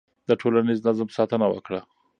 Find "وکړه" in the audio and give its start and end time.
1.49-1.81